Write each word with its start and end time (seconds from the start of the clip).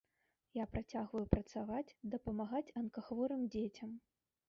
Я 0.59 0.65
працягваю 0.71 1.21
працаваць, 1.35 1.95
дапамагаць 2.17 2.65
анкахворым 2.85 3.49
дзецям. 3.55 3.97